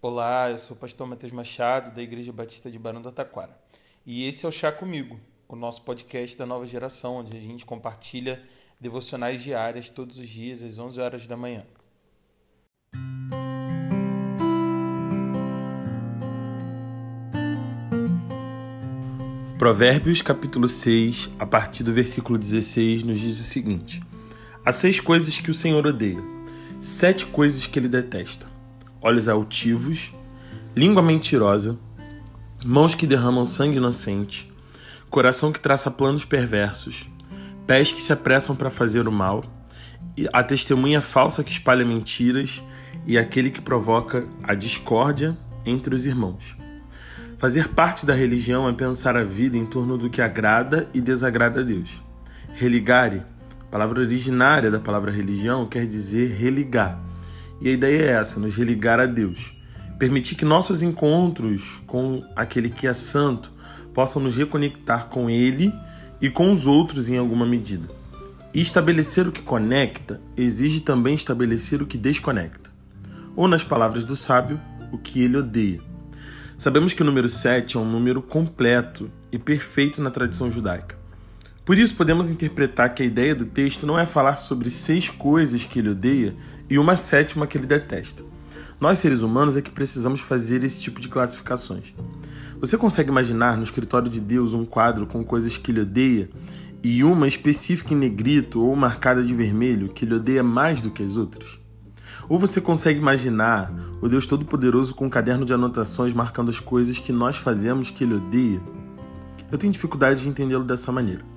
[0.00, 3.58] Olá, eu sou o pastor Matheus Machado, da Igreja Batista de Barão do Taquara.
[4.06, 7.66] E esse é o Chá Comigo, o nosso podcast da nova geração, onde a gente
[7.66, 8.40] compartilha
[8.80, 11.64] devocionais diárias todos os dias às 11 horas da manhã.
[19.58, 24.00] Provérbios capítulo 6, a partir do versículo 16, nos diz o seguinte:
[24.64, 26.22] Há seis coisas que o Senhor odeia,
[26.80, 28.57] sete coisas que ele detesta:
[29.00, 30.12] olhos altivos,
[30.76, 31.78] língua mentirosa,
[32.64, 34.52] mãos que derramam sangue inocente,
[35.08, 37.08] coração que traça planos perversos,
[37.66, 39.44] pés que se apressam para fazer o mal,
[40.32, 42.62] a testemunha falsa que espalha mentiras
[43.06, 46.56] e aquele que provoca a discórdia entre os irmãos.
[47.38, 51.60] Fazer parte da religião é pensar a vida em torno do que agrada e desagrada
[51.60, 52.02] a Deus.
[52.52, 53.22] Religare,
[53.70, 57.07] palavra originária da palavra religião, quer dizer religar.
[57.60, 59.52] E a ideia é essa, nos religar a Deus.
[59.98, 63.52] Permitir que nossos encontros com aquele que é santo
[63.92, 65.72] possam nos reconectar com Ele
[66.20, 67.88] e com os outros em alguma medida.
[68.54, 72.70] E estabelecer o que conecta exige também estabelecer o que desconecta.
[73.36, 75.80] Ou, nas palavras do sábio, o que ele odeia.
[76.56, 80.97] Sabemos que o número 7 é um número completo e perfeito na tradição judaica.
[81.68, 85.64] Por isso, podemos interpretar que a ideia do texto não é falar sobre seis coisas
[85.64, 86.34] que ele odeia
[86.66, 88.24] e uma sétima que ele detesta.
[88.80, 91.92] Nós, seres humanos, é que precisamos fazer esse tipo de classificações.
[92.58, 96.30] Você consegue imaginar no escritório de Deus um quadro com coisas que ele odeia
[96.82, 101.02] e uma específica em negrito ou marcada de vermelho que ele odeia mais do que
[101.02, 101.58] as outras?
[102.30, 106.98] Ou você consegue imaginar o Deus Todo-Poderoso com um caderno de anotações marcando as coisas
[106.98, 108.62] que nós fazemos que ele odeia?
[109.52, 111.36] Eu tenho dificuldade de entendê-lo dessa maneira.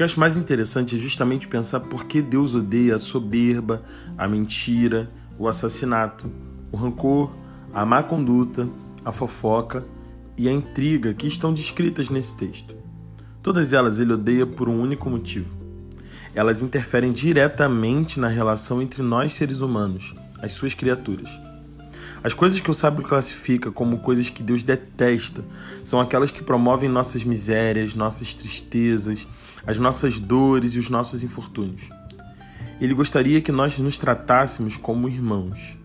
[0.00, 3.84] O que acho mais interessante é justamente pensar por que Deus odeia a soberba,
[4.16, 6.32] a mentira, o assassinato,
[6.72, 7.30] o rancor,
[7.70, 8.66] a má conduta,
[9.04, 9.84] a fofoca
[10.38, 12.74] e a intriga que estão descritas nesse texto.
[13.42, 15.60] Todas elas ele odeia por um único motivo
[16.34, 21.28] elas interferem diretamente na relação entre nós seres humanos, as suas criaturas.
[22.22, 25.42] As coisas que o sábio classifica como coisas que Deus detesta
[25.82, 29.26] são aquelas que promovem nossas misérias, nossas tristezas,
[29.66, 31.88] as nossas dores e os nossos infortúnios.
[32.80, 35.76] Ele gostaria que nós nos tratássemos como irmãos.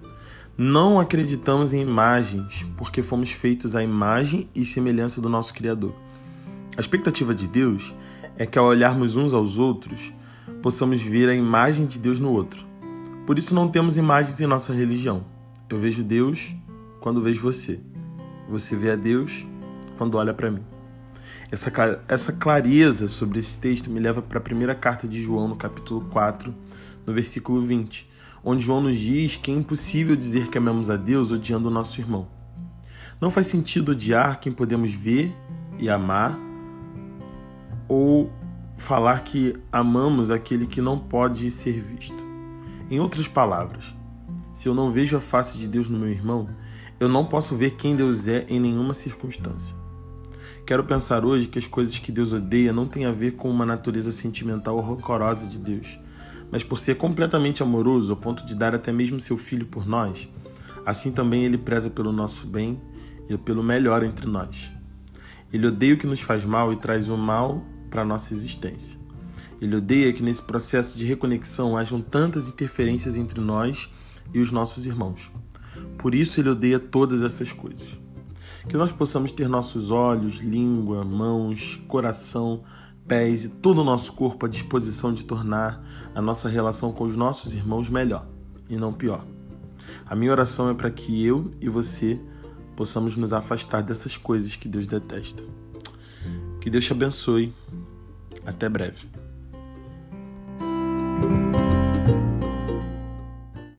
[0.58, 5.94] Não acreditamos em imagens, porque fomos feitos à imagem e semelhança do nosso Criador.
[6.78, 7.94] A expectativa de Deus
[8.38, 10.14] é que, ao olharmos uns aos outros,
[10.62, 12.66] possamos ver a imagem de Deus no outro.
[13.26, 15.26] Por isso não temos imagens em nossa religião.
[15.70, 16.56] Eu vejo Deus
[17.02, 17.80] quando vejo você.
[18.50, 19.46] Você vê a Deus
[19.98, 20.75] quando olha para mim.
[21.52, 21.72] Essa,
[22.08, 26.02] essa clareza sobre esse texto me leva para a primeira carta de João, no capítulo
[26.10, 26.54] 4,
[27.06, 28.10] no versículo 20,
[28.44, 32.02] onde João nos diz que é impossível dizer que amamos a Deus odiando o nosso
[32.02, 32.28] irmão.
[33.22, 35.36] Não faz sentido odiar quem podemos ver
[35.78, 36.38] e amar,
[37.88, 38.32] ou
[38.78, 42.26] falar que amamos aquele que não pode ser visto.
[42.90, 43.96] Em outras palavras,
[44.54, 46.50] se eu não vejo a face de Deus no meu irmão,
[47.00, 49.85] eu não posso ver quem Deus é em nenhuma circunstância.
[50.66, 53.68] Quero pensar hoje que as coisas que Deus odeia não têm a ver com uma
[53.68, 56.00] natureza sentimental rancorosa de Deus,
[56.52, 60.28] mas por ser completamente amoroso ao ponto de dar até mesmo seu filho por nós,
[60.84, 62.82] assim também ele preza pelo nosso bem
[63.30, 64.72] e pelo melhor entre nós.
[65.54, 68.98] Ele odeia o que nos faz mal e traz o mal para a nossa existência.
[69.62, 73.94] Ele odeia que nesse processo de reconexão hajam tantas interferências entre nós
[74.34, 75.30] e os nossos irmãos.
[76.00, 78.04] Por isso ele odeia todas essas coisas.
[78.68, 82.64] Que nós possamos ter nossos olhos, língua, mãos, coração,
[83.08, 85.84] pés e todo o nosso corpo à disposição de tornar
[86.14, 88.28] a nossa relação com os nossos irmãos melhor
[88.70, 89.26] e não pior.
[90.06, 92.20] A minha oração é para que eu e você
[92.76, 95.44] possamos nos afastar dessas coisas que Deus detesta.
[96.60, 97.54] Que Deus te abençoe.
[98.46, 99.15] Até breve.